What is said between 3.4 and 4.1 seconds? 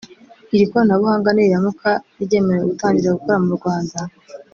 mu Rwanda